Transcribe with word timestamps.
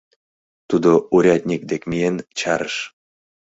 Тудо 0.69 0.91
урядник 1.15 1.61
дек 1.71 1.83
миен 1.89 2.15
чарыш. 2.39 2.75